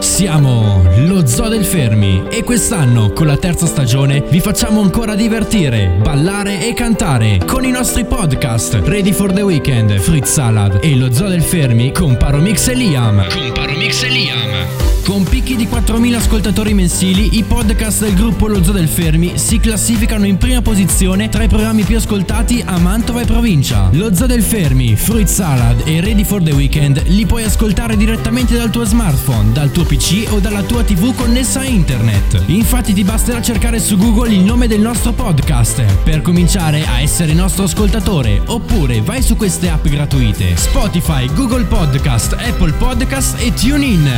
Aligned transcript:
Siamo 0.00 0.82
lo 1.06 1.24
Zoo 1.28 1.46
del 1.46 1.64
Fermi 1.64 2.24
e 2.28 2.42
quest'anno 2.42 3.12
con 3.12 3.28
la 3.28 3.36
terza 3.36 3.66
stagione 3.66 4.24
vi 4.30 4.40
facciamo 4.40 4.80
ancora 4.80 5.14
divertire, 5.14 5.98
ballare 6.02 6.66
e 6.66 6.74
cantare 6.74 7.40
con 7.46 7.64
i 7.64 7.70
nostri 7.70 8.04
podcast 8.04 8.80
Ready 8.82 9.12
for 9.12 9.32
the 9.32 9.42
Weekend, 9.42 9.96
Fritz 10.00 10.32
Salad 10.32 10.80
e 10.82 10.96
lo 10.96 11.12
Zoo 11.12 11.28
del 11.28 11.42
Fermi 11.42 11.92
con 11.92 12.16
Paromix 12.16 12.66
e 12.66 12.74
Liam. 12.74 13.28
Con 13.28 13.52
Paromix 13.52 14.02
e 14.02 14.08
Liam. 14.08 14.84
Con 15.06 15.22
picchi 15.22 15.54
di 15.54 15.68
4.000 15.68 16.14
ascoltatori 16.16 16.74
mensili, 16.74 17.38
i 17.38 17.44
podcast 17.44 18.00
del 18.00 18.14
gruppo 18.14 18.48
Lo 18.48 18.60
Zoo 18.64 18.72
del 18.72 18.88
Fermi 18.88 19.38
si 19.38 19.60
classificano 19.60 20.26
in 20.26 20.36
prima 20.36 20.60
posizione 20.62 21.28
tra 21.28 21.44
i 21.44 21.48
programmi 21.48 21.84
più 21.84 21.96
ascoltati 21.96 22.60
a 22.66 22.76
Mantova 22.78 23.20
e 23.20 23.24
provincia. 23.24 23.88
Lo 23.92 24.12
Zoo 24.12 24.26
del 24.26 24.42
Fermi, 24.42 24.96
Fruit 24.96 25.28
Salad 25.28 25.82
e 25.84 26.00
Ready 26.00 26.24
for 26.24 26.42
the 26.42 26.50
Weekend 26.50 27.04
li 27.06 27.24
puoi 27.24 27.44
ascoltare 27.44 27.96
direttamente 27.96 28.56
dal 28.56 28.70
tuo 28.70 28.84
smartphone, 28.84 29.52
dal 29.52 29.70
tuo 29.70 29.75
PC 29.84 30.26
o 30.30 30.38
dalla 30.38 30.62
tua 30.62 30.82
TV 30.82 31.14
connessa 31.14 31.60
a 31.60 31.64
internet. 31.64 32.42
Infatti 32.46 32.92
ti 32.92 33.04
basterà 33.04 33.40
cercare 33.42 33.78
su 33.78 33.96
Google 33.96 34.32
il 34.32 34.40
nome 34.40 34.66
del 34.66 34.80
nostro 34.80 35.12
podcast 35.12 35.82
per 36.02 36.22
cominciare 36.22 36.86
a 36.86 37.00
essere 37.00 37.32
nostro 37.32 37.64
ascoltatore, 37.64 38.40
oppure 38.46 39.00
vai 39.02 39.22
su 39.22 39.36
queste 39.36 39.68
app 39.68 39.86
gratuite: 39.86 40.56
Spotify, 40.56 41.32
Google 41.34 41.64
Podcast, 41.64 42.34
Apple 42.34 42.72
Podcast 42.72 43.40
e 43.40 43.52
TuneIn. 43.52 44.08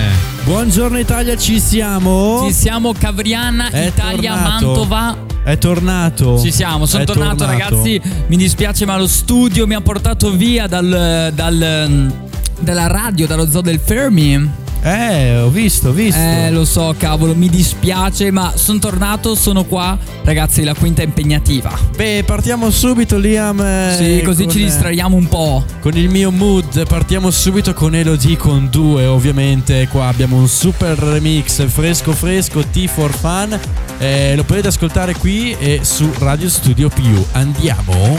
Buongiorno 0.45 0.99
Italia, 0.99 1.37
ci 1.37 1.61
siamo? 1.61 2.45
Ci 2.47 2.53
siamo 2.55 2.93
Cavriana, 2.93 3.71
È 3.71 3.87
Italia, 3.87 4.33
tornato. 4.33 4.67
Mantova. 4.67 5.17
È 5.45 5.57
tornato. 5.59 6.39
Ci 6.41 6.53
siamo, 6.53 6.85
sono 6.87 7.03
È 7.05 7.07
tornato, 7.07 7.47
ragazzi. 7.47 8.01
Mi 8.27 8.37
dispiace, 8.37 8.85
ma 8.85 8.99
lo 8.99 9.07
studio 9.07 9.67
mi 9.67 9.75
ha 9.75 9.81
portato 9.81 10.31
via 10.33 10.67
dal, 10.67 11.33
dal- 11.35 12.13
dalla 12.61 12.87
radio, 12.87 13.27
dallo 13.27 13.49
zoo 13.49 13.61
del 13.61 13.81
Fermi. 13.83 14.67
Eh, 14.81 15.39
ho 15.41 15.49
visto, 15.51 15.89
ho 15.89 15.93
visto. 15.93 16.19
Eh, 16.21 16.51
lo 16.51 16.65
so, 16.65 16.95
cavolo, 16.97 17.35
mi 17.35 17.49
dispiace, 17.49 18.31
ma 18.31 18.53
sono 18.55 18.79
tornato, 18.79 19.35
sono 19.35 19.65
qua. 19.65 19.99
Ragazzi, 20.23 20.63
la 20.63 20.75
quinta 20.75 21.03
è 21.03 21.05
impegnativa. 21.05 21.77
Beh, 21.97 22.23
partiamo 22.25 22.71
subito 22.71 23.19
Liam. 23.19 23.61
eh, 23.61 23.95
Sì, 23.97 24.23
così 24.25 24.45
con, 24.45 24.53
ci 24.53 24.61
eh, 24.61 24.65
distraiamo 24.65 25.17
un 25.17 25.27
po'. 25.29 25.65
Con 25.81 25.97
il 25.97 26.09
mio 26.09 26.31
mood, 26.31 26.87
partiamo 26.87 27.31
subito 27.31 27.75
con 27.75 27.95
Elodie 27.95 28.37
con 28.37 28.69
due, 28.71 29.05
ovviamente. 29.07 29.89
Qua 29.89 30.07
abbiamo 30.07 30.37
un 30.37 30.49
super 30.49 30.97
remix 30.97 31.67
fresco 31.69 32.13
fresco 32.13 32.61
T4 32.61 33.11
Fun. 33.11 33.61
Eh, 33.99 34.37
lo 34.37 34.45
potete 34.45 34.69
ascoltare 34.69 35.15
qui 35.17 35.57
e 35.59 35.81
su 35.83 36.09
Radio 36.19 36.49
Studio 36.49 36.89
PU. 36.89 37.27
Andiamo. 37.33 38.19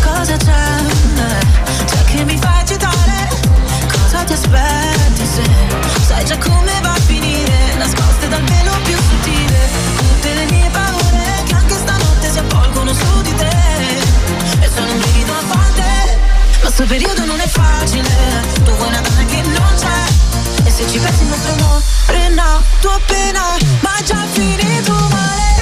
Cosa 0.00 0.36
c'è? 0.36 0.78
C'è 1.86 2.04
che 2.16 2.24
mi 2.24 2.36
fa 2.36 2.59
già 6.30 6.38
come 6.38 6.80
va 6.80 6.92
a 6.92 7.00
finire? 7.00 7.74
Nascoste 7.76 8.28
dal 8.28 8.42
velo 8.44 8.72
più 8.84 8.96
sottile. 8.96 9.68
Tutte 9.96 10.34
le 10.34 10.44
mie 10.50 10.70
paure 10.70 11.42
che 11.44 11.54
anche 11.54 11.74
stanotte 11.74 12.30
si 12.30 12.38
avvolgono 12.38 12.92
su 12.94 13.22
di 13.22 13.34
te. 13.34 13.48
E 14.60 14.70
sono 14.72 14.92
un 14.92 14.98
brivido 14.98 15.32
a 15.32 15.42
volte 15.42 16.18
Ma 16.62 16.70
sto 16.70 16.84
periodo 16.84 17.24
non 17.24 17.40
è 17.40 17.48
facile. 17.48 18.08
Tu 18.62 18.70
vuoi 18.70 18.88
una 18.88 19.00
donna 19.00 19.24
che 19.24 19.42
non 19.42 19.74
c'è 19.76 20.66
E 20.66 20.70
se 20.70 20.86
ci 20.86 20.98
pensi 20.98 21.22
il 21.22 21.28
nostro 21.28 21.52
amore 21.52 21.82
appena 22.94 23.56
Ma 23.80 24.02
già 24.04 24.24
finito 24.32 24.92
male 25.10 25.59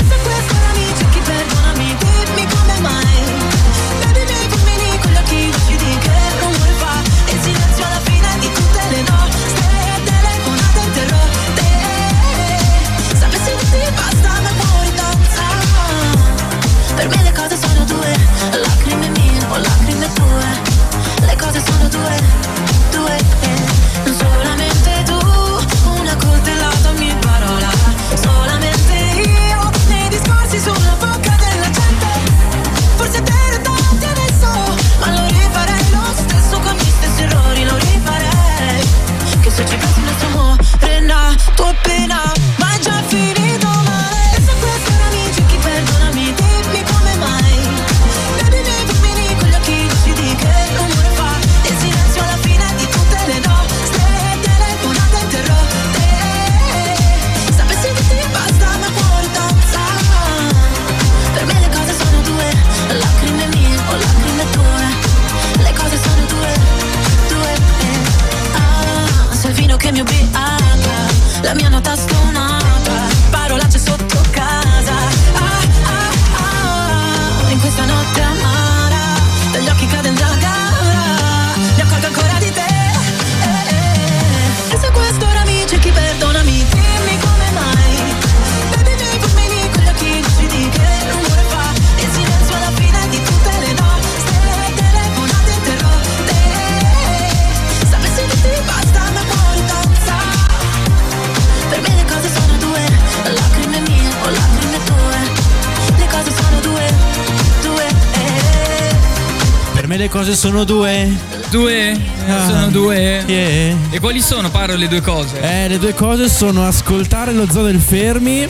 cose 110.28 110.34
sono 110.34 110.64
due. 110.64 111.10
Due? 111.50 111.98
Ah. 112.26 112.46
Sono 112.48 112.68
due? 112.68 113.22
Yeah. 113.26 113.76
E 113.90 113.98
quali 113.98 114.20
sono, 114.20 114.50
Paro, 114.50 114.76
le 114.76 114.86
due 114.88 115.00
cose? 115.00 115.40
Eh, 115.40 115.68
le 115.68 115.78
due 115.78 115.94
cose 115.94 116.28
sono 116.28 116.66
ascoltare 116.66 117.32
lo 117.32 117.46
zoo 117.50 117.64
del 117.64 117.80
Fermi. 117.80 118.46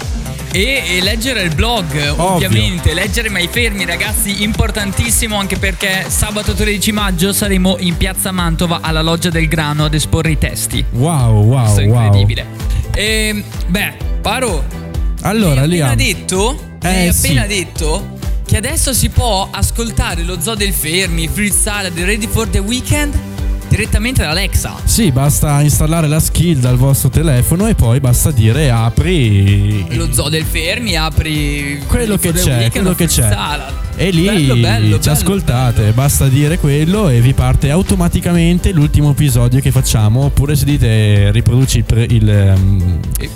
E, 0.51 0.99
leggere 1.03 1.43
il 1.43 1.55
blog, 1.55 2.15
ovviamente. 2.17 2.95
Leggere 2.95 3.29
mai 3.29 3.49
fermi, 3.49 3.85
ragazzi, 3.85 4.43
importantissimo 4.43 5.37
anche 5.37 5.57
perché 5.59 6.07
sabato 6.09 6.53
13 6.55 6.91
maggio 6.91 7.33
saremo 7.33 7.77
in 7.79 7.97
piazza 7.97 8.33
Mantova 8.33 8.81
alla 8.81 9.03
Loggia 9.03 9.29
del 9.29 9.47
Grano 9.47 9.85
ad 9.85 9.95
esporre 9.95 10.33
i 10.33 10.39
testi. 10.39 10.85
Wow, 10.93 11.45
wow, 11.45 11.63
Questo 11.63 11.81
è 11.81 11.87
wow. 11.87 12.03
incredibile. 12.03 12.47
E, 12.95 13.45
beh, 13.69 13.95
Paro, 14.21 14.65
Allora, 15.23 15.61
mi 15.61 15.61
hai 15.61 15.69
Liam. 15.69 15.89
appena 15.91 16.03
detto, 16.03 16.59
mi 16.83 16.89
hai 16.89 17.07
Eh, 17.09 17.13
sì. 17.13 17.27
appena 17.27 17.47
detto 17.47 18.17
che 18.49 18.57
adesso 18.57 18.95
si 18.95 19.11
può 19.11 19.47
ascoltare 19.51 20.23
lo 20.23 20.41
Zoo 20.41 20.55
del 20.55 20.73
Fermi, 20.73 21.29
Free 21.29 21.53
Salad, 21.53 21.93
Ready 21.99 22.27
for 22.27 22.49
the 22.49 22.61
Weekend 22.61 23.15
direttamente 23.69 24.23
da 24.23 24.31
Alexa. 24.31 24.77
Sì, 24.85 25.13
basta 25.13 25.61
installare 25.61 26.09
la 26.09 26.19
skill 26.19 26.59
dal 26.59 26.79
vostro 26.79 27.11
telefono 27.11 27.67
e 27.67 27.75
poi 27.75 28.01
basta 28.01 28.31
dire 28.31 28.71
apri 28.71 29.95
Lo 29.95 30.11
Zoo 30.11 30.31
del 30.31 30.45
Fermi 30.45 30.97
apri 30.97 31.83
quello 31.87 32.17
che 32.17 32.33
c'è, 32.33 32.71
quello 32.71 32.95
che 32.95 33.05
c'è. 33.07 33.29
Salad. 33.29 33.73
E 33.97 34.11
lì 34.11 34.25
Bello, 34.25 34.55
bello, 34.57 34.95
ci 34.95 35.09
bello, 35.09 35.13
ascoltate, 35.13 35.93
basta 35.93 36.27
dire 36.29 36.59
quello 36.59 37.11
e 37.11 37.21
vi 37.21 37.35
parte 37.35 37.71
automaticamente 37.71 38.73
l'ultimo 38.73 39.11
episodio 39.11 39.61
che 39.61 39.71
facciamo. 39.71 40.23
Oppure 40.25 40.57
se 40.57 40.65
dite 40.65 41.31
riproduci 41.33 41.79
il, 41.79 41.85
pre- 41.85 42.07
il, 42.09 42.27
ehm, 42.27 43.01
E- 43.19 43.29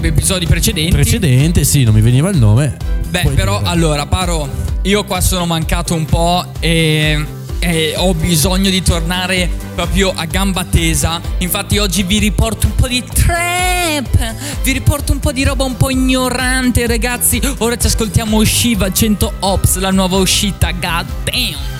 Episodi 0.00 0.46
precedenti. 0.46 0.92
precedente, 0.92 1.64
sì, 1.64 1.84
non 1.84 1.94
mi 1.94 2.00
veniva 2.00 2.30
il 2.30 2.38
nome. 2.38 2.76
Beh, 3.08 3.22
Puoi 3.22 3.34
però 3.34 3.60
allora, 3.62 4.06
Paro, 4.06 4.48
io 4.82 5.04
qua 5.04 5.20
sono 5.20 5.46
mancato 5.46 5.94
un 5.94 6.04
po' 6.04 6.44
e, 6.60 7.24
e 7.58 7.94
ho 7.96 8.14
bisogno 8.14 8.70
di 8.70 8.82
tornare 8.82 9.48
proprio 9.74 10.12
a 10.14 10.24
gamba 10.24 10.64
tesa. 10.64 11.20
Infatti 11.38 11.78
oggi 11.78 12.02
vi 12.02 12.18
riporto 12.18 12.66
un 12.66 12.74
po' 12.74 12.88
di 12.88 13.02
trap, 13.02 14.34
vi 14.62 14.72
riporto 14.72 15.12
un 15.12 15.18
po' 15.18 15.32
di 15.32 15.42
roba 15.44 15.64
un 15.64 15.76
po' 15.76 15.90
ignorante, 15.90 16.86
ragazzi. 16.86 17.40
Ora 17.58 17.76
ci 17.76 17.86
ascoltiamo 17.86 18.42
Shiva 18.44 18.90
100 18.92 19.32
Ops, 19.40 19.78
la 19.78 19.90
nuova 19.90 20.16
uscita. 20.16 20.70
God 20.70 21.06
damn. 21.24 21.79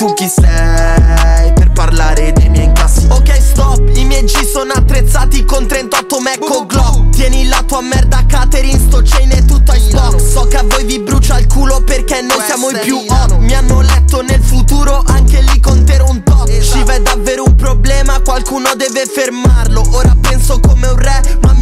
Tu 0.00 0.14
chi 0.14 0.26
sei 0.28 1.52
Per 1.52 1.72
parlare 1.72 2.32
dei 2.32 2.48
miei 2.48 2.64
incassi. 2.64 3.06
Ok 3.10 3.38
stop, 3.38 3.86
i 3.96 4.04
miei 4.06 4.24
G 4.24 4.50
sono 4.50 4.72
attrezzati 4.72 5.44
con 5.44 5.66
38 5.66 6.20
Mecco 6.20 6.64
Glock. 6.64 7.10
Tieni 7.10 7.46
la 7.48 7.62
tua 7.66 7.82
merda 7.82 8.24
catering, 8.26 8.80
sto 8.80 9.02
chain 9.04 9.30
e 9.30 9.44
tutto 9.44 9.72
Xbox 9.72 10.32
So 10.32 10.46
che 10.46 10.56
a 10.56 10.64
voi 10.66 10.84
vi 10.84 11.00
brucia 11.00 11.38
il 11.38 11.46
culo 11.46 11.82
perché 11.82 12.22
noi 12.22 12.40
siamo 12.42 12.70
i 12.70 12.78
più 12.78 12.96
hot. 12.96 13.36
Mi 13.40 13.52
hanno 13.52 13.82
letto 13.82 14.22
nel 14.22 14.42
futuro, 14.42 15.02
anche 15.04 15.42
lì 15.42 15.60
conterò 15.60 16.08
un 16.08 16.22
top 16.22 16.48
Shiva 16.48 16.94
è 16.94 17.00
davvero 17.00 17.44
un 17.44 17.54
problema, 17.54 18.20
qualcuno 18.20 18.70
deve 18.74 19.04
fermarlo. 19.04 19.82
Ora 19.92 20.16
penso 20.18 20.60
come 20.60 20.86
un 20.86 20.96
re, 20.96 21.38
ma 21.42 21.52
mi 21.52 21.59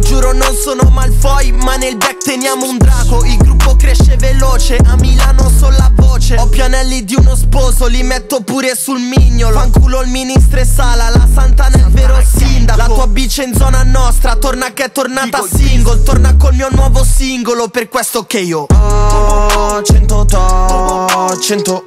Giuro 0.00 0.32
non 0.32 0.54
sono 0.54 0.90
Malfoy, 0.90 1.52
ma 1.52 1.76
nel 1.76 1.96
back 1.96 2.18
teniamo 2.24 2.68
un 2.68 2.78
drago. 2.78 3.24
Il 3.24 3.36
gruppo 3.36 3.76
cresce 3.76 4.16
veloce, 4.16 4.76
a 4.76 4.96
Milano 4.96 5.50
sono 5.56 5.76
la 5.76 5.90
voce. 5.94 6.36
Ho 6.36 6.48
più 6.48 6.62
anelli 6.62 7.04
di 7.04 7.14
uno 7.14 7.34
sposo, 7.36 7.86
li 7.86 8.02
metto 8.02 8.40
pure 8.40 8.74
sul 8.74 9.00
mignolo. 9.00 9.58
Fanculo 9.58 10.00
il 10.00 10.08
ministro 10.08 10.60
e 10.60 10.64
sala, 10.64 11.08
la 11.10 11.28
Santana 11.32 11.76
è 11.76 11.80
il 11.80 11.88
vero 11.90 12.20
sindaco. 12.24 12.78
La 12.78 12.86
tua 12.86 13.06
bici 13.06 13.42
in 13.42 13.54
zona 13.54 13.82
nostra, 13.82 14.36
torna 14.36 14.72
che 14.72 14.84
è 14.84 14.92
tornata 14.92 15.42
single. 15.48 16.02
Torna 16.02 16.34
col 16.36 16.54
mio 16.54 16.68
nuovo 16.70 17.04
singolo, 17.04 17.68
per 17.68 17.88
questo 17.88 18.24
che 18.24 18.40
io. 18.40 18.66
Ho 18.70 19.82
100 19.82 20.24
top, 20.24 21.38
100 21.38 21.84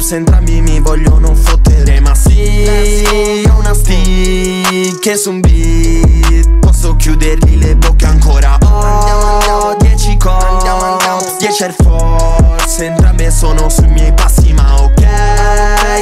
ops 0.00 0.12
Entrambi 0.12 0.60
mi 0.62 0.80
vogliono 0.80 1.34
fottere 1.34 2.00
ma 2.00 2.14
sì 2.14 3.44
Ho 3.48 3.58
una 3.58 3.74
stick 3.74 4.98
che 4.98 5.16
su 5.16 5.30
un 5.30 5.40
beat 5.40 6.58
Posso 6.60 6.96
chiudergli 6.96 7.58
le 7.58 7.76
bocche 7.76 8.06
ancora. 8.06 8.58
Ho 8.62 9.76
10 9.78 10.16
cops, 10.16 11.36
10 11.38 11.62
Air 11.62 11.74
Force 11.74 12.84
Entrambe 12.84 13.30
sono 13.30 13.68
sui 13.68 13.88
miei 13.88 14.12
passi 14.14 14.52
ma 14.52 14.80
ok 14.80 15.06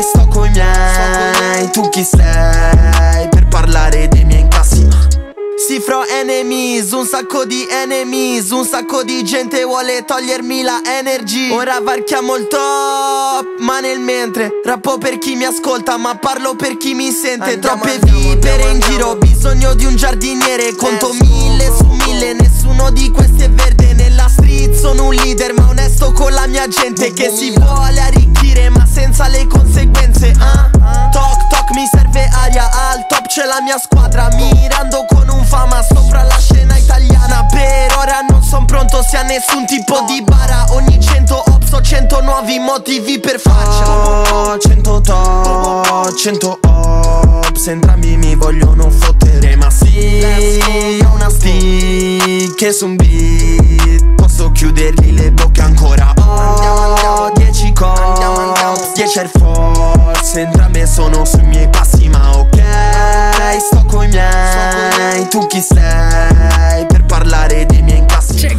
Sto 0.00 0.26
coi 0.28 0.50
miei, 0.50 1.70
tu 1.72 1.88
chi 1.88 2.04
sei 2.04 3.17
sacco 7.18 7.44
di 7.44 7.66
enemies 7.68 8.50
Un 8.50 8.64
sacco 8.64 9.02
di 9.02 9.24
gente 9.24 9.64
vuole 9.64 10.04
togliermi 10.04 10.62
la 10.62 10.80
energy. 10.84 11.50
Ora 11.50 11.80
varchiamo 11.80 12.36
il 12.36 12.46
top, 12.46 13.58
ma 13.58 13.80
nel 13.80 13.98
mentre 13.98 14.60
Rappo 14.64 14.98
per 14.98 15.18
chi 15.18 15.34
mi 15.34 15.44
ascolta, 15.44 15.96
ma 15.96 16.14
parlo 16.16 16.54
per 16.54 16.76
chi 16.76 16.94
mi 16.94 17.10
sente. 17.10 17.54
Andiamo, 17.54 17.80
Troppe 17.80 17.94
andiamo, 17.94 18.18
vipere 18.20 18.62
andiamo, 18.62 18.72
in 18.72 18.80
giro, 18.80 19.16
bisogno 19.16 19.74
di 19.74 19.84
un 19.84 19.96
giardiniere 19.96 20.76
Conto 20.76 21.12
mille 21.18 21.72
su 21.76 21.86
mille, 21.86 22.34
nessuno 22.34 22.90
di 22.90 23.10
questi 23.10 23.42
è 23.42 23.50
verde 23.50 23.94
Nella 23.94 24.28
street 24.28 24.74
sono 24.74 25.06
un 25.06 25.14
leader, 25.14 25.54
ma 25.54 25.68
onesto 25.68 26.12
con 26.12 26.32
la 26.32 26.46
mia 26.46 26.68
gente 26.68 27.12
Che 27.12 27.32
si 27.34 27.50
vuole 27.50 28.00
arricchire, 28.00 28.68
ma 28.68 28.86
senza 28.86 29.26
le 29.26 29.44
conseguenze 29.48 30.32
ah? 30.38 30.70
Toc 31.10 31.48
toc 31.48 31.70
mi 31.74 31.84
serve 31.90 32.28
aria, 32.44 32.70
al 32.90 33.06
top 33.08 33.26
c'è 33.26 33.44
la 33.44 33.60
mia 33.60 33.78
squadra 33.78 34.28
Mirando 34.34 35.04
con 35.08 35.28
un 35.28 35.44
fama 35.44 35.82
sopra 35.82 36.07
son 38.88 38.98
pronto 38.98 39.02
sia 39.02 39.22
nessun 39.22 39.66
tipo 39.66 40.04
di 40.06 40.22
bara. 40.22 40.66
Ogni 40.70 40.98
100 41.00 41.42
ops 41.46 41.72
ho 41.72 41.80
100 41.80 42.20
nuovi 42.22 42.58
motivi 42.58 43.20
per 43.20 43.38
faccia 43.38 44.32
Ho 44.32 44.58
100 44.58 45.00
top, 45.00 46.14
100 46.14 46.58
ops. 46.66 47.66
Entrambi 47.66 48.16
mi 48.16 48.34
vogliono 48.34 48.90
fottere 48.90 49.56
ma 49.56 49.70
sì 49.70 50.20
Ho 51.04 51.14
una 51.14 51.28
stick 51.30 52.54
che 52.54 52.72
su 52.72 52.86
un 52.86 52.96
beat. 52.96 54.14
Posso 54.14 54.50
chiudergli 54.52 55.12
le 55.12 55.30
bocche 55.32 55.60
ancora. 55.60 56.12
Ho 56.16 57.30
10 57.34 57.72
cops, 57.72 58.77
10 58.98 59.16
Air 59.16 59.30
Force 59.38 60.40
Entrambe 60.40 60.84
sono 60.84 61.24
sui 61.24 61.44
miei 61.44 61.68
passi 61.68 62.08
ma 62.08 62.36
ok 62.36 62.60
Sto 63.60 63.84
coi 63.84 64.08
miei, 64.08 65.28
tu 65.28 65.46
chi 65.46 65.60
sei 65.60 66.84
Per 66.84 67.04
parlare 67.06 67.64
dei 67.66 67.80
miei 67.82 67.98
incassi? 67.98 68.36
Cioè, 68.36 68.56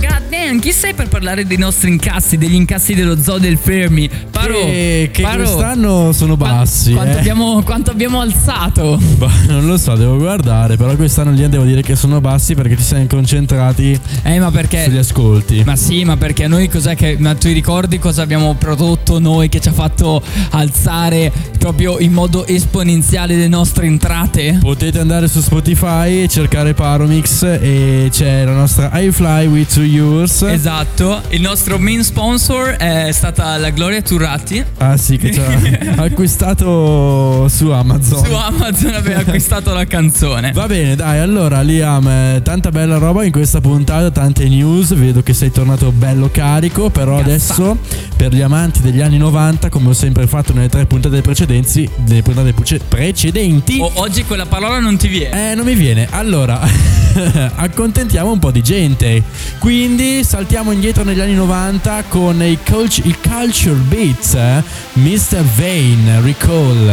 chi 0.59 0.71
sei 0.71 0.94
per 0.94 1.07
parlare 1.07 1.45
dei 1.45 1.57
nostri 1.57 1.89
incassi, 1.89 2.38
degli 2.38 2.53
incassi 2.56 2.94
dello 2.94 3.21
zoo 3.21 3.38
del 3.38 3.57
Fermi? 3.57 4.09
Paro, 4.29 4.53
che, 4.65 5.09
che 5.11 5.21
Paro, 5.21 5.44
quest'anno 5.44 6.11
sono 6.11 6.35
bassi. 6.38 6.94
Quanto, 6.94 7.17
eh. 7.17 7.19
abbiamo, 7.19 7.61
quanto 7.63 7.91
abbiamo 7.91 8.19
alzato? 8.19 9.00
Bah, 9.17 9.31
non 9.47 9.65
lo 9.65 9.77
so, 9.77 9.95
devo 9.95 10.17
guardare. 10.17 10.75
Però 10.77 10.95
quest'anno 10.95 11.31
lì 11.31 11.47
devo 11.47 11.63
dire 11.63 11.81
che 11.81 11.95
sono 11.95 12.19
bassi 12.21 12.56
perché 12.56 12.77
ci 12.77 12.83
siamo 12.83 13.06
concentrati 13.07 14.00
Eh, 14.23 14.39
ma 14.39 14.51
perché... 14.51 14.85
sugli 14.85 14.97
ascolti. 14.97 15.63
Ma 15.65 15.75
sì, 15.75 16.03
ma 16.03 16.17
perché 16.17 16.47
noi 16.47 16.67
cos'è 16.67 16.95
che. 16.95 17.15
Ma 17.19 17.35
tu 17.35 17.47
ricordi 17.50 18.00
cosa 18.00 18.21
abbiamo 18.21 18.56
prodotto 18.56 19.19
noi 19.19 19.50
che 19.50 19.59
ci 19.59 19.69
ha 19.69 19.73
fatto 19.73 20.21
alzare 20.51 21.31
proprio 21.57 22.00
in 22.00 22.11
modo 22.13 22.45
esponenziale 22.45 23.35
le 23.35 23.47
nostre 23.47 23.85
entrate? 23.85 24.57
Potete 24.61 25.00
andare 25.00 25.27
su 25.27 25.41
Spotify 25.41 26.23
e 26.23 26.27
cercare 26.27 26.73
Paromix 26.73 27.44
e 27.44 28.09
c'è 28.11 28.45
la 28.45 28.53
nostra 28.53 28.89
iFly 29.00 29.47
with 29.47 29.73
two 29.73 29.83
yours. 29.83 30.48
Esatto, 30.51 31.21
il 31.29 31.41
nostro 31.41 31.77
main 31.77 32.03
sponsor 32.03 32.69
è 32.71 33.11
stata 33.11 33.55
la 33.57 33.69
Gloria 33.69 34.01
Turratti. 34.01 34.63
Ah 34.79 34.97
sì, 34.97 35.17
che 35.17 35.31
ci 35.31 35.39
ha 35.39 35.93
acquistato 36.03 37.47
su 37.47 37.69
Amazon. 37.69 38.25
Su 38.25 38.33
Amazon 38.33 38.93
aveva 38.95 39.19
acquistato 39.25 39.73
la 39.73 39.85
canzone. 39.85 40.51
Va 40.51 40.65
bene, 40.65 40.95
dai, 40.95 41.19
allora 41.19 41.61
Liam, 41.61 42.07
eh, 42.07 42.41
tanta 42.43 42.71
bella 42.71 42.97
roba 42.97 43.23
in 43.23 43.31
questa 43.31 43.61
puntata, 43.61 44.09
tante 44.11 44.47
news, 44.49 44.93
vedo 44.95 45.21
che 45.21 45.33
sei 45.33 45.51
tornato 45.51 45.91
bello 45.91 46.29
carico, 46.31 46.89
però 46.89 47.17
Cazzato. 47.17 47.29
adesso 47.29 47.77
per 48.17 48.33
gli 48.33 48.41
amanti 48.41 48.81
degli 48.81 49.01
anni 49.01 49.17
90, 49.17 49.69
come 49.69 49.89
ho 49.89 49.93
sempre 49.93 50.25
fatto 50.27 50.51
nelle 50.53 50.67
tre 50.69 50.85
puntate 50.85 51.21
precedenti, 51.21 51.87
nelle 52.07 52.21
puntate 52.23 52.53
precedenti, 52.87 53.79
O- 53.79 53.91
oggi 53.95 54.23
quella 54.25 54.45
parola 54.47 54.79
non 54.79 54.97
ti 54.97 55.07
viene. 55.07 55.51
eh, 55.51 55.56
non 55.56 55.65
mi 55.65 55.75
viene. 55.75 56.07
Allora, 56.09 56.59
accontentiamo 57.56 58.31
un 58.31 58.39
po' 58.39 58.51
di 58.51 58.61
gente. 58.61 59.21
Quindi 59.59 60.23
saltiamo 60.39 60.71
indietro 60.71 61.03
negli 61.03 61.19
anni 61.19 61.33
90 61.33 62.03
con 62.07 62.41
i, 62.41 62.57
coach, 62.63 63.01
i 63.03 63.13
Culture 63.21 63.75
Beats, 63.75 64.35
eh? 64.35 64.63
Mr. 64.93 65.41
Vane, 65.41 66.21
Recall. 66.21 66.85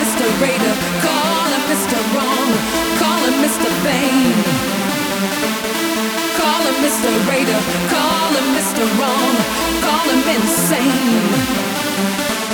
Mr. 0.00 0.40
Raider, 0.40 0.74
call 1.02 1.52
him 1.52 1.68
Mr. 1.68 1.98
Insane. 10.34 11.28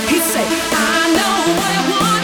He 0.08 0.18
say, 0.18 0.42
I 0.42 1.14
know 1.14 1.37
what 1.54 1.70
I 1.70 1.90
want 1.90 2.17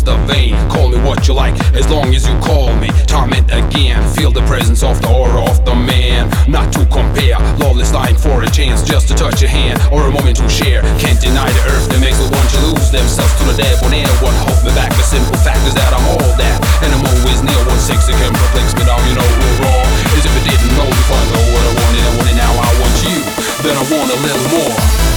Mr. 0.00 0.16
Vain, 0.24 0.56
call 0.72 0.88
me 0.88 0.96
what 1.04 1.28
you 1.28 1.34
like, 1.34 1.52
as 1.76 1.84
long 1.92 2.14
as 2.16 2.24
you 2.24 2.32
call 2.40 2.72
me. 2.80 2.88
Time 3.04 3.28
Torment 3.28 3.44
again, 3.52 4.00
feel 4.16 4.32
the 4.32 4.40
presence 4.48 4.80
of 4.82 4.96
the 5.04 5.12
aura 5.12 5.44
of 5.44 5.60
the 5.68 5.76
man. 5.76 6.24
Not 6.48 6.72
to 6.72 6.88
compare, 6.88 7.36
lawless 7.60 7.92
dying 7.92 8.16
for 8.16 8.40
a 8.40 8.48
chance 8.48 8.80
just 8.80 9.12
to 9.12 9.14
touch 9.14 9.44
your 9.44 9.52
hand 9.52 9.76
or 9.92 10.08
a 10.08 10.10
moment 10.10 10.40
to 10.40 10.48
share. 10.48 10.80
Can't 10.96 11.20
deny 11.20 11.52
the 11.52 11.62
earth 11.68 11.84
that 11.92 12.00
makes 12.00 12.16
the 12.16 12.32
one 12.32 12.48
to 12.48 12.58
lose 12.72 12.88
themselves 12.88 13.28
to 13.44 13.52
the 13.52 13.60
debonair. 13.60 14.08
What 14.24 14.32
hold 14.40 14.64
me 14.64 14.72
back? 14.72 14.88
The 14.96 15.04
simple 15.04 15.36
fact 15.44 15.60
is 15.68 15.76
that 15.76 15.92
I'm 15.92 16.06
all 16.16 16.32
that, 16.40 16.56
and 16.80 16.96
I'm 16.96 17.04
always 17.04 17.44
near. 17.44 17.60
What 17.68 17.76
six 17.76 18.08
again 18.08 18.32
perplex 18.32 18.72
me 18.80 18.88
down, 18.88 19.04
you 19.04 19.20
know 19.20 19.28
we're 19.36 19.68
wrong. 19.68 19.84
As 20.16 20.24
if 20.24 20.32
I 20.32 20.40
didn't 20.48 20.72
know 20.80 20.88
I 20.88 21.20
know 21.28 21.44
what 21.44 21.64
I 21.68 21.72
wanted, 21.76 22.02
I 22.08 22.12
want 22.16 22.28
it 22.32 22.38
now, 22.40 22.52
I 22.56 22.70
want 22.80 22.96
you. 23.04 23.16
Then 23.68 23.76
I 23.76 23.84
want 23.84 24.08
a 24.08 24.16
little 24.16 24.48
more. 24.48 25.09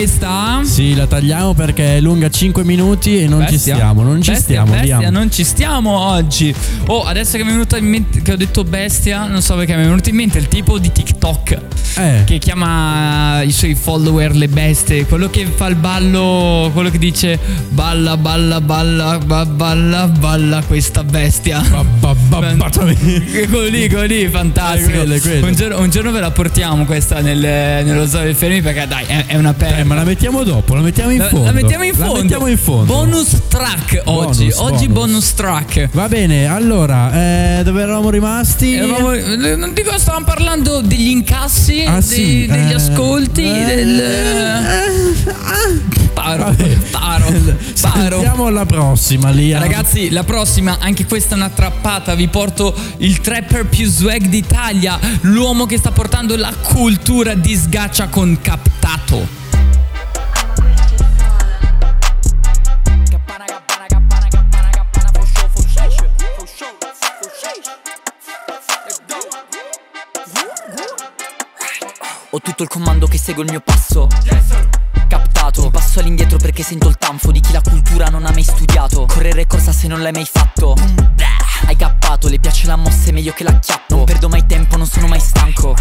Questa? 0.00 0.60
Sì, 0.64 0.94
la 0.94 1.06
tagliamo 1.06 1.52
perché 1.52 1.98
è 1.98 2.00
lunga 2.00 2.30
5 2.30 2.64
minuti 2.64 3.20
e 3.22 3.28
non 3.28 3.44
ci 3.46 3.52
Bestia? 3.52 3.74
stiamo, 3.74 4.02
non 4.02 4.22
ci 4.22 4.30
Bestia, 4.30 4.62
stiamo, 4.64 4.72
bestia, 4.72 5.10
non 5.10 5.30
ci 5.30 5.44
stiamo 5.44 5.98
oggi. 5.98 6.54
Oh, 6.86 7.02
adesso 7.02 7.36
che 7.36 7.42
mi 7.44 7.50
è 7.50 7.52
venuto 7.52 7.76
in 7.76 7.84
mente 7.84 8.22
che 8.22 8.32
ho 8.32 8.36
detto 8.36 8.64
bestia, 8.64 9.26
non 9.26 9.42
so 9.42 9.56
perché 9.56 9.74
mi 9.76 9.82
è 9.82 9.84
venuto 9.84 10.08
in 10.08 10.14
mente 10.14 10.38
il 10.38 10.48
tipo 10.48 10.78
di 10.78 10.90
TikTok 10.90 11.09
Eh. 11.96 12.22
che 12.24 12.38
chiama 12.38 13.42
i 13.42 13.50
suoi 13.50 13.74
follower 13.74 14.34
le 14.34 14.48
bestie, 14.48 15.04
quello 15.06 15.28
che 15.28 15.46
fa 15.54 15.66
il 15.66 15.74
ballo, 15.74 16.70
quello 16.72 16.88
che 16.88 16.98
dice 16.98 17.38
balla 17.68 18.16
balla 18.16 18.60
balla 18.60 19.18
ba- 19.18 19.44
balla 19.44 20.06
balla 20.06 20.62
questa 20.66 21.02
bestia. 21.04 21.60
Ba- 21.68 21.84
ba- 21.84 22.14
ba- 22.14 22.54
ba- 22.54 22.70
quello 22.72 23.66
lì, 23.68 23.88
quello 23.88 24.04
lì, 24.04 24.28
fantastico. 24.28 24.90
Quello, 24.98 25.18
quello. 25.18 25.46
Un, 25.46 25.54
giorno, 25.54 25.78
un 25.80 25.90
giorno 25.90 26.10
ve 26.12 26.20
la 26.20 26.30
portiamo 26.30 26.84
questa 26.86 27.20
nel- 27.20 27.38
nello 27.84 28.06
zoo 28.06 28.22
dei 28.22 28.34
fermi 28.34 28.62
perché 28.62 28.86
dai, 28.86 29.04
è, 29.06 29.24
è 29.26 29.36
una 29.36 29.52
perla. 29.52 29.78
Eh, 29.78 29.84
ma 29.84 29.94
la 29.96 30.04
mettiamo 30.04 30.42
dopo, 30.44 30.74
la 30.74 30.80
mettiamo 30.82 31.10
in 31.10 31.18
La- 31.18 31.28
fondo. 31.28 31.46
La 31.46 31.52
mettiamo 31.52 31.84
in 31.84 31.94
fondo. 31.94 32.12
La 32.14 32.20
mettiamo 32.22 32.46
in 32.46 32.58
fondo. 32.58 32.84
Bonus 32.92 33.36
track 33.48 34.02
oggi. 34.06 34.46
Bonus, 34.48 34.58
oggi 34.58 34.86
bonus. 34.88 35.10
bonus 35.10 35.34
track. 35.34 35.88
Va 35.92 36.08
bene, 36.08 36.46
allora, 36.46 37.58
eh, 37.58 37.62
dove 37.64 37.82
eravamo 37.82 38.10
rimasti? 38.10 38.74
Eravamo- 38.74 39.10
non 39.56 39.72
dico, 39.74 39.98
stavamo 39.98 40.24
parlando 40.24 40.80
degli 40.80 41.08
incassi, 41.10 41.84
Ah, 41.84 42.00
dei- 42.00 42.02
sì, 42.02 42.46
degli 42.46 42.70
eh, 42.70 42.74
ascolti, 42.74 43.42
eh, 43.44 43.64
del. 43.64 44.00
eh, 44.00 46.08
Paro, 46.12 46.44
Vabbè. 46.44 46.68
paro, 46.90 47.32
paro. 47.80 48.16
Andiamo 48.16 48.46
alla 48.46 48.66
prossima, 48.66 49.30
Liam. 49.30 49.60
Ragazzi, 49.60 50.10
la 50.10 50.24
prossima, 50.24 50.76
anche 50.80 51.06
questa 51.06 51.34
è 51.34 51.38
una 51.38 51.48
trappata. 51.48 52.14
Vi 52.14 52.28
porto 52.28 52.74
il 52.98 53.20
trapper 53.20 53.66
più 53.66 53.86
swag 53.88 54.26
d'Italia. 54.26 54.98
L'uomo 55.22 55.66
che 55.66 55.78
sta 55.78 55.90
portando 55.92 56.36
la 56.36 56.52
cultura 56.62 57.34
di 57.34 57.54
sgaccia 57.56 58.08
con 58.08 58.38
captato. 58.42 59.38
Ho 72.32 72.40
tutto 72.40 72.62
il 72.62 72.68
comando 72.68 73.08
che 73.08 73.18
segue 73.18 73.42
il 73.42 73.50
mio 73.50 73.60
passo. 73.60 74.06
Captato, 75.08 75.64
un 75.64 75.70
passo 75.72 75.98
all'indietro 75.98 76.38
perché 76.38 76.62
sento 76.62 76.86
il 76.86 76.96
tanfo 76.96 77.32
di 77.32 77.40
chi 77.40 77.50
la 77.50 77.60
cultura 77.60 78.06
non 78.06 78.24
ha 78.24 78.30
mai 78.30 78.44
studiato. 78.44 79.04
Correre 79.06 79.48
corsa 79.48 79.72
se 79.72 79.88
non 79.88 80.00
l'hai 80.00 80.12
mai 80.12 80.24
fatto. 80.24 80.76
Hai 81.66 81.74
cappato, 81.74 82.28
le 82.28 82.38
piace 82.38 82.68
la 82.68 82.76
mossa, 82.76 83.08
è 83.08 83.12
meglio 83.12 83.32
che 83.32 83.42
la 83.42 83.58
chiappo. 83.58 83.96
Non 83.96 84.04
perdo 84.04 84.28
mai 84.28 84.46
tempo, 84.46 84.76
non 84.76 84.86
sono 84.86 85.08
mai 85.08 85.18
stanco. 85.18 85.74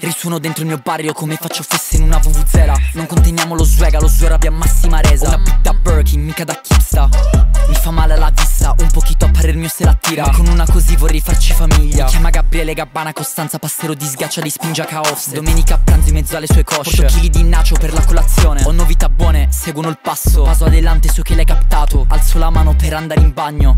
Risuono 0.00 0.38
dentro 0.38 0.64
il 0.64 0.68
mio 0.68 0.80
barrio 0.84 1.14
come 1.14 1.36
faccio 1.36 1.62
fesse 1.62 1.96
in 1.96 2.02
una 2.02 2.18
VVZera 2.18 2.74
Non 2.94 3.06
conteniamo 3.06 3.54
lo 3.54 3.62
swag, 3.62 4.00
lo 4.00 4.08
swag 4.08 4.32
abbia 4.32 4.50
massima 4.50 5.00
resa 5.00 5.36
una 5.36 5.58
da 5.62 5.72
Birkin, 5.74 6.22
mica 6.22 6.44
da 6.44 6.60
Kipsta 6.60 7.51
Mi 7.72 7.78
fa 7.78 7.90
male 7.90 8.12
alla 8.12 8.30
vista, 8.30 8.74
un 8.78 8.90
pochino 8.90 9.24
a 9.24 9.30
parer 9.30 9.56
mio 9.56 9.68
se 9.68 9.84
la 9.84 9.94
tira. 9.94 10.26
Ma 10.26 10.32
con 10.36 10.46
una 10.46 10.66
così 10.66 10.94
vorrei 10.94 11.22
farci 11.22 11.54
famiglia. 11.54 12.04
Mi 12.04 12.10
chiama 12.10 12.28
Gabriele 12.28 12.74
Gabbana, 12.74 13.14
Costanza, 13.14 13.58
Passero 13.58 13.94
di 13.94 14.04
sgaccia 14.04 14.42
di 14.42 14.50
spingia 14.50 14.84
caos. 14.84 15.30
Domenica 15.30 15.74
a 15.74 15.78
pranzo 15.78 16.08
in 16.08 16.14
mezzo 16.16 16.36
alle 16.36 16.46
sue 16.46 16.64
cosce. 16.64 16.96
Porto 16.96 17.14
chili 17.14 17.30
di 17.30 17.42
nacio 17.42 17.76
per 17.76 17.94
la 17.94 18.04
colazione. 18.04 18.62
Ho 18.64 18.72
novità 18.72 19.08
buone, 19.08 19.48
seguono 19.50 19.88
il 19.88 19.98
passo. 20.02 20.42
Paso 20.42 20.66
adelante 20.66 21.10
so 21.10 21.22
che 21.22 21.34
l'hai 21.34 21.46
captato. 21.46 22.04
Alzo 22.08 22.36
la 22.36 22.50
mano 22.50 22.76
per 22.76 22.92
andare 22.92 23.22
in 23.22 23.32
bagno. 23.32 23.74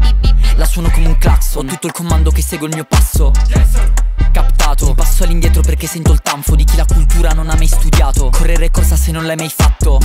La 0.57 0.67
suono 0.67 0.91
come 0.91 1.07
un 1.07 1.17
clacson. 1.17 1.65
Ho 1.65 1.69
tutto 1.69 1.87
il 1.87 1.93
comando 1.93 2.33
che 2.33 2.43
segue 2.43 2.67
il 2.67 2.75
mio 2.75 2.85
passo. 2.85 3.31
Captato, 4.33 4.89
un 4.89 4.95
passo 4.97 5.23
all'indietro 5.23 5.63
perché 5.63 5.87
sento 5.87 6.11
il 6.11 6.21
tanfo 6.21 6.57
di 6.57 6.65
chi 6.65 6.75
la 6.75 6.85
cultura 6.85 7.31
non 7.31 7.49
ha 7.49 7.55
mai 7.55 7.69
studiato. 7.69 8.29
Correre 8.31 8.73
corsa 8.73 8.97
se 8.97 9.13
non 9.13 9.25
l'hai 9.25 9.37
mai 9.37 9.53
fatto. 9.55 10.01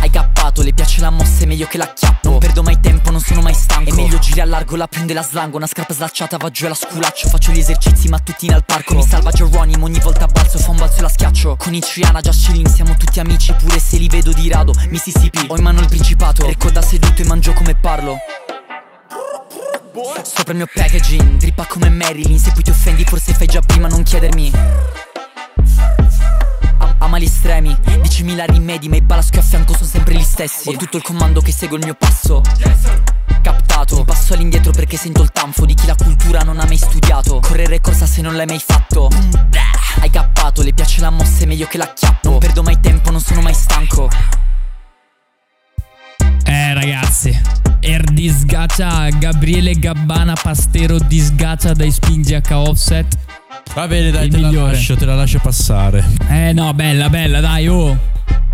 Hai 0.00 0.08
cappato, 0.08 0.62
le 0.62 0.72
piace 0.72 1.02
la 1.02 1.10
mossa, 1.10 1.42
è 1.42 1.46
meglio 1.46 1.66
che 1.66 1.76
la 1.76 1.92
chiappo. 1.92 2.03
Non 2.34 2.42
perdo 2.42 2.64
mai 2.64 2.80
tempo, 2.80 3.12
non 3.12 3.20
sono 3.20 3.42
mai 3.42 3.54
stanco. 3.54 3.90
È 3.90 3.94
meglio 3.94 4.18
giri 4.18 4.40
a 4.40 4.44
largo, 4.44 4.74
la 4.74 4.88
prende 4.88 5.12
la 5.12 5.22
slango. 5.22 5.56
Una 5.56 5.68
scarpa 5.68 5.94
slacciata, 5.94 6.36
va 6.36 6.50
giù 6.50 6.64
e 6.64 6.68
la 6.68 6.74
sculaccio. 6.74 7.28
Faccio 7.28 7.52
gli 7.52 7.60
esercizi 7.60 8.08
mattutini 8.08 8.52
al 8.52 8.64
parco. 8.64 8.96
Mi 8.96 9.06
salva 9.06 9.30
Geronimo, 9.30 9.84
ogni 9.84 10.00
volta 10.00 10.26
balzo, 10.26 10.58
fa 10.58 10.70
un 10.70 10.76
balzo 10.78 10.98
e 10.98 11.02
la 11.02 11.08
schiaccio. 11.08 11.54
Con 11.54 11.74
Iciana, 11.74 12.20
già 12.20 12.32
Shilling, 12.32 12.66
siamo 12.66 12.96
tutti 12.96 13.20
amici. 13.20 13.52
Pure 13.52 13.78
se 13.78 13.98
li 13.98 14.08
vedo 14.08 14.32
di 14.32 14.48
rado. 14.48 14.74
Mississippi, 14.88 15.46
ho 15.46 15.56
in 15.56 15.62
mano 15.62 15.78
il 15.78 15.86
principato. 15.86 16.44
Recco 16.44 16.70
da 16.72 16.82
seduto 16.82 17.22
e 17.22 17.24
mangio 17.24 17.52
come 17.52 17.76
parlo. 17.76 18.16
Sopra 20.24 20.50
il 20.50 20.56
mio 20.56 20.68
packaging, 20.74 21.36
drippa 21.36 21.66
come 21.66 21.88
Marilyn 21.88 22.36
Se 22.36 22.50
poi 22.50 22.64
ti 22.64 22.70
offendi 22.70 23.04
forse 23.04 23.32
fai 23.32 23.46
già 23.46 23.60
prima 23.60 23.86
non 23.86 24.02
chiedermi 24.02 24.50
Ama 27.04 27.18
gli 27.18 27.24
estremi, 27.24 27.70
10.000 27.70 28.46
rimedi 28.46 28.88
Ma 28.88 28.96
i 28.96 29.02
balaschi 29.02 29.38
a 29.38 29.42
fianco 29.42 29.74
sono 29.74 29.86
sempre 29.86 30.14
gli 30.14 30.22
stessi. 30.22 30.70
Ho 30.70 30.76
tutto 30.76 30.96
il 30.96 31.02
comando 31.02 31.42
che 31.42 31.52
segue 31.52 31.76
il 31.76 31.84
mio 31.84 31.94
passo. 31.94 32.40
Captato, 33.42 33.98
un 33.98 34.04
passo 34.06 34.32
all'indietro 34.32 34.72
perché 34.72 34.96
sento 34.96 35.20
il 35.20 35.30
tanfo 35.30 35.66
Di 35.66 35.74
chi 35.74 35.84
la 35.84 35.96
cultura 35.96 36.40
non 36.40 36.58
ha 36.60 36.64
mai 36.64 36.78
studiato. 36.78 37.40
Correre 37.40 37.82
corsa 37.82 38.06
se 38.06 38.22
non 38.22 38.36
l'hai 38.36 38.46
mai 38.46 38.58
fatto. 38.58 39.10
Hai 40.00 40.08
cappato, 40.08 40.62
le 40.62 40.72
piace 40.72 41.02
la 41.02 41.10
mossa, 41.10 41.42
è 41.42 41.46
meglio 41.46 41.66
che 41.66 41.76
la 41.76 41.92
chiappo. 41.92 42.30
Non 42.30 42.38
perdo 42.38 42.62
mai 42.62 42.80
tempo, 42.80 43.10
non 43.10 43.20
sono 43.20 43.42
mai 43.42 43.54
stanco. 43.54 44.08
Eh 46.46 46.72
ragazzi, 46.72 47.38
er 47.80 48.02
di 48.12 48.30
sgaccia 48.30 49.10
Gabriele 49.10 49.74
Gabbana 49.74 50.32
Pastero 50.40 50.98
di 50.98 51.20
sgaccia 51.20 51.74
dai 51.74 51.90
spingi 51.90 52.34
H 52.34 52.50
offset. 52.52 53.33
Va 53.74 53.86
bene, 53.88 54.10
dai, 54.10 54.26
Il 54.26 54.32
te 54.32 54.38
la 54.40 54.50
lascio, 54.50 54.96
te 54.96 55.04
la 55.04 55.14
lascio 55.14 55.40
passare. 55.42 56.04
Eh 56.30 56.52
no, 56.52 56.72
bella, 56.74 57.08
bella, 57.08 57.40
dai, 57.40 57.66
oh. 57.68 57.96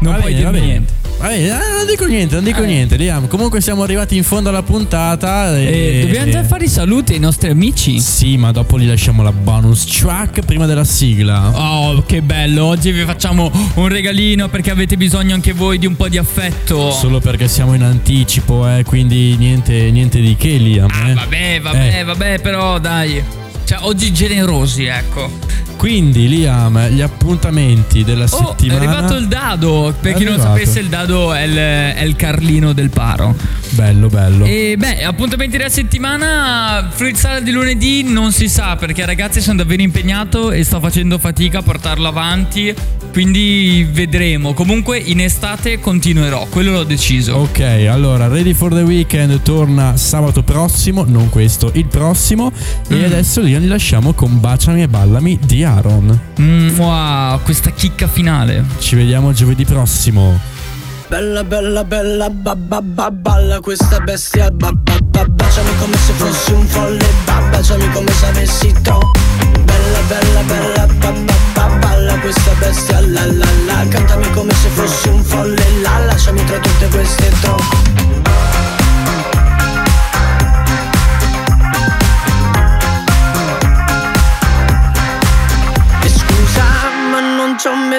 Non 0.01 0.15
Va 0.15 0.19
puoi 0.21 0.33
bene, 0.33 0.51
bene. 0.51 0.65
niente. 0.65 0.93
Bene, 1.21 1.37
eh, 1.49 1.51
non 1.51 1.87
dico 1.87 2.07
niente, 2.07 2.35
non 2.37 2.45
dico 2.45 2.63
Eh. 2.63 2.67
niente, 2.67 2.97
Liam. 2.97 3.27
Comunque 3.29 3.61
siamo 3.61 3.83
arrivati 3.83 4.17
in 4.17 4.23
fondo 4.25 4.49
alla 4.49 4.63
puntata. 4.63 5.59
E... 5.59 5.99
Eh, 5.99 6.01
dobbiamo 6.07 6.31
già 6.31 6.43
fare 6.43 6.65
i 6.65 6.69
saluti 6.69 7.13
ai 7.13 7.19
nostri 7.19 7.51
amici. 7.51 8.01
Sì, 8.01 8.39
ma 8.39 8.51
dopo 8.51 8.79
gli 8.79 8.87
lasciamo 8.87 9.23
la 9.23 9.31
bonus 9.33 9.85
track 9.85 10.43
prima 10.47 10.65
della 10.65 10.85
sigla. 10.85 11.51
Oh, 11.55 12.03
che 12.07 12.23
bello! 12.23 12.65
Oggi 12.65 12.91
vi 12.91 13.03
facciamo 13.05 13.53
un 13.75 13.89
regalino 13.89 14.49
perché 14.49 14.71
avete 14.71 14.97
bisogno 14.97 15.35
anche 15.35 15.53
voi 15.53 15.77
di 15.79 15.85
un 15.85 15.97
po' 15.97 16.09
di 16.09 16.17
affetto. 16.17 16.91
Solo 16.93 17.21
perché 17.21 17.47
siamo 17.47 17.75
in 17.75 17.83
anticipo, 17.83 18.67
eh, 18.67 18.83
quindi 18.85 19.37
niente, 19.37 19.91
niente 19.91 20.19
di 20.23 20.35
che, 20.37 20.57
Liam. 20.57 20.89
Ah, 20.91 21.09
eh. 21.11 21.15
vabbè, 21.15 21.61
vabbè, 21.61 21.99
Eh. 21.99 22.05
vabbè, 22.05 22.41
però 22.41 22.79
dai. 22.79 23.23
Cioè, 23.71 23.79
oggi 23.83 24.13
generosi, 24.13 24.87
ecco. 24.87 25.31
Quindi, 25.77 26.29
Liam, 26.29 26.89
gli 26.89 27.01
appuntamenti 27.01 28.03
della 28.03 28.25
Oh, 28.25 28.49
settimana. 28.49 28.81
è 28.81 28.85
arrivato 28.85 29.15
il 29.15 29.29
dado. 29.29 29.95
Per 30.01 30.13
È 30.13 30.17
chi 30.17 30.25
non 30.25 30.33
arrivato. 30.33 30.55
sapesse, 30.59 30.81
il 30.81 30.89
dado 30.89 31.33
è 31.33 31.43
il, 31.43 31.55
è 31.55 32.03
il 32.03 32.17
Carlino 32.17 32.73
del 32.73 32.91
Paro. 32.91 33.37
Bello, 33.71 34.09
bello. 34.09 34.45
E 34.45 34.75
beh, 34.77 35.05
appuntamenti 35.05 35.57
della 35.57 35.69
settimana, 35.69 36.89
fruit 36.91 37.17
salad 37.17 37.43
di 37.43 37.53
lunedì 37.53 38.03
non 38.03 38.33
si 38.33 38.49
sa 38.49 38.77
perché 38.77 39.07
ragazzi 39.07 39.41
sono 39.41 39.59
davvero 39.59 39.83
impegnato 39.83 40.51
e 40.51 40.65
sto 40.65 40.81
facendo 40.81 41.19
fatica 41.19 41.59
a 41.59 41.63
portarlo 41.63 42.09
avanti, 42.09 42.75
quindi 43.13 43.87
vedremo. 43.91 44.55
Comunque 44.55 44.99
in 44.99 45.21
estate 45.21 45.79
continuerò, 45.79 46.47
quello 46.51 46.73
l'ho 46.73 46.85
deciso. 46.85 47.35
Ok, 47.37 47.61
allora 47.89 48.27
Ready 48.27 48.55
for 48.55 48.75
the 48.75 48.83
Weekend 48.83 49.41
torna 49.43 49.97
sabato 49.97 50.43
prossimo, 50.43 51.05
non 51.07 51.29
questo, 51.31 51.71
il 51.75 51.87
prossimo. 51.87 52.51
Mm. 52.93 52.97
E 52.97 53.05
adesso 53.05 53.41
li 53.41 53.67
lasciamo 53.67 54.13
con 54.13 54.41
Baciami 54.41 54.83
e 54.83 54.89
Ballami 54.89 55.39
di 55.45 55.63
Aaron. 55.63 56.19
Mm, 56.41 56.79
wow, 56.79 57.41
questa 57.43 57.71
chicca 57.71 58.09
finale. 58.09 58.65
Ci 58.79 58.97
vediamo 58.97 59.33
giovedì 59.33 59.65
prossimo. 59.65 60.50
Bella 61.11 61.43
bella 61.43 61.83
bella 61.83 62.31
babba 62.31 62.81
ba, 62.81 63.11
balla 63.11 63.59
questa 63.61 63.99
bestia 63.99 64.49
babba 64.49 64.97
ba, 65.11 65.25
baciami 65.25 65.77
come 65.81 65.97
se 65.97 66.13
fossi 66.13 66.53
un 66.53 66.65
folle 66.69 67.05
ba, 67.25 67.41
baciami 67.51 67.91
come 67.91 68.13
se 68.13 68.27
avessi 68.27 68.73
tro 68.83 69.11
Bella 69.65 70.01
bella 70.07 70.43
bella 70.43 70.87
babba 70.87 71.35
ba, 71.55 71.67
balla 71.81 72.17
questa 72.21 72.53
bestia 72.61 73.01
la 73.01 73.27
la 73.27 73.49
la. 73.67 73.89
Cantami 73.89 74.31
come 74.31 74.55
se 74.55 74.69
fossi 74.69 75.09
un 75.09 75.25
folle 75.25 75.65
la 75.83 75.99
lasciami 76.07 76.45
tra 76.45 76.59
tutte 76.61 76.89
queste 76.89 77.29
tro 77.41 77.57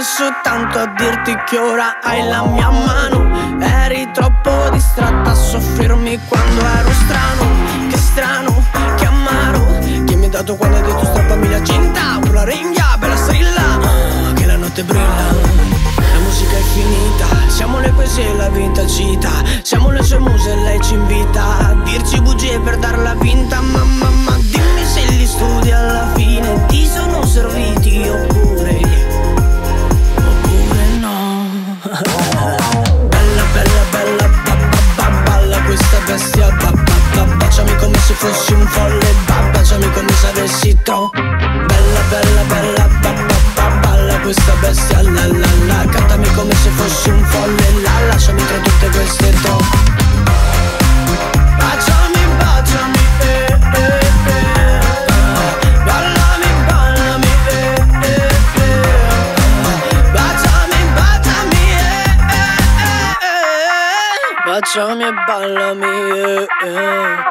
messo 0.01 0.23
tanto 0.41 0.79
a 0.79 0.87
dirti 0.97 1.31
che 1.45 1.59
ora 1.59 1.99
hai 2.01 2.27
la 2.27 2.43
mia 2.43 2.71
mano. 2.71 3.59
Eri 3.59 4.09
troppo 4.11 4.49
distratta 4.71 5.29
a 5.29 5.35
soffrirmi 5.35 6.19
quando 6.27 6.59
ero 6.65 6.89
strano. 6.89 7.45
Che 7.87 7.97
strano, 7.97 8.63
che 8.97 9.05
amaro 9.05 9.77
Che 10.05 10.15
mi 10.15 10.23
hai 10.23 10.29
dato 10.29 10.55
quando 10.55 10.77
hai 10.77 10.81
detto 10.81 11.05
strappami 11.05 11.49
la 11.49 11.63
cinta. 11.63 12.19
Una 12.27 12.43
ringhia, 12.43 12.97
bella 12.97 13.15
strilla 13.15 13.61
ah, 13.61 14.33
Che 14.33 14.45
la 14.47 14.55
notte 14.55 14.83
brilla. 14.83 15.35
La 16.13 16.19
musica 16.23 16.57
è 16.57 16.61
finita, 16.73 17.27
siamo 17.49 17.77
le 17.79 17.91
poesie 17.91 18.27
e 18.27 18.35
la 18.35 18.49
vita 18.49 18.87
cita 18.87 19.29
Siamo 19.61 19.80
ballami 65.31 65.85
yeah, 65.85 66.47
yeah. 66.65 67.23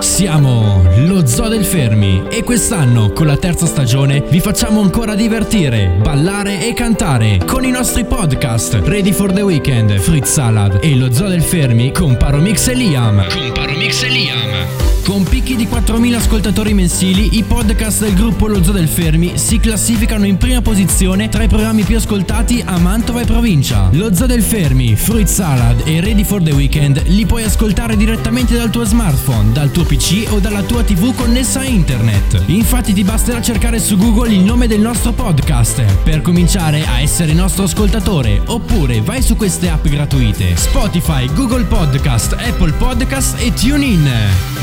Siamo 0.00 0.82
lo 1.06 1.26
Zoo 1.26 1.48
del 1.48 1.64
Fermi 1.64 2.24
e 2.30 2.42
quest'anno 2.42 3.12
con 3.12 3.26
la 3.26 3.36
terza 3.36 3.66
stagione 3.66 4.20
vi 4.20 4.40
facciamo 4.40 4.80
ancora 4.80 5.14
divertire, 5.14 5.88
ballare 6.00 6.66
e 6.66 6.72
cantare 6.72 7.38
con 7.44 7.64
i 7.64 7.70
nostri 7.70 8.04
podcast 8.04 8.80
Ready 8.84 9.12
for 9.12 9.32
the 9.32 9.42
Weekend, 9.42 9.98
Fritz 9.98 10.30
Salad 10.30 10.78
e 10.80 10.96
lo 10.96 11.12
Zoo 11.12 11.28
del 11.28 11.42
Fermi 11.42 11.92
con 11.92 12.16
Paromix 12.16 12.68
e 12.68 12.74
Liam. 12.74 13.26
Con 13.28 13.52
Paromix 13.52 14.02
e 14.02 14.08
Liam. 14.08 14.97
Con 15.08 15.22
picchi 15.22 15.56
di 15.56 15.66
4.000 15.66 16.16
ascoltatori 16.16 16.74
mensili, 16.74 17.38
i 17.38 17.42
podcast 17.42 18.00
del 18.00 18.12
gruppo 18.12 18.46
Lo 18.46 18.62
Zoo 18.62 18.74
del 18.74 18.88
Fermi 18.88 19.38
si 19.38 19.58
classificano 19.58 20.26
in 20.26 20.36
prima 20.36 20.60
posizione 20.60 21.30
tra 21.30 21.42
i 21.42 21.48
programmi 21.48 21.82
più 21.82 21.96
ascoltati 21.96 22.62
a 22.62 22.76
Mantova 22.76 23.22
e 23.22 23.24
provincia. 23.24 23.88
Lo 23.92 24.14
Zoo 24.14 24.26
del 24.26 24.42
Fermi, 24.42 24.96
Fruit 24.96 25.26
Salad 25.26 25.80
e 25.86 26.02
Ready 26.02 26.24
for 26.24 26.42
the 26.42 26.52
Weekend 26.52 27.04
li 27.06 27.24
puoi 27.24 27.42
ascoltare 27.42 27.96
direttamente 27.96 28.54
dal 28.54 28.68
tuo 28.68 28.84
smartphone, 28.84 29.50
dal 29.52 29.70
tuo 29.70 29.84
PC 29.84 30.26
o 30.28 30.40
dalla 30.40 30.62
tua 30.62 30.82
TV 30.82 31.14
connessa 31.14 31.60
a 31.60 31.64
internet. 31.64 32.42
Infatti 32.44 32.92
ti 32.92 33.02
basterà 33.02 33.40
cercare 33.40 33.78
su 33.78 33.96
Google 33.96 34.34
il 34.34 34.40
nome 34.40 34.66
del 34.66 34.80
nostro 34.80 35.12
podcast 35.12 35.82
per 36.02 36.20
cominciare 36.20 36.84
a 36.84 37.00
essere 37.00 37.32
nostro 37.32 37.64
ascoltatore 37.64 38.42
oppure 38.44 39.00
vai 39.00 39.22
su 39.22 39.36
queste 39.36 39.70
app 39.70 39.86
gratuite 39.86 40.54
Spotify, 40.54 41.32
Google 41.32 41.64
Podcast, 41.64 42.34
Apple 42.34 42.72
Podcast 42.72 43.40
e 43.40 43.54
TuneIn. 43.54 44.57